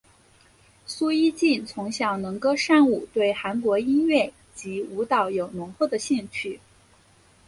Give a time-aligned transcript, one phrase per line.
[0.87, 6.59] 苏一晋从小能歌善舞对韩国音乐及舞蹈有浓厚的兴趣。